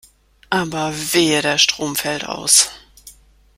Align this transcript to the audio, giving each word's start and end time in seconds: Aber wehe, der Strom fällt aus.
Aber 0.49 0.93
wehe, 1.13 1.43
der 1.43 1.59
Strom 1.59 1.95
fällt 1.95 2.25
aus. 2.25 2.71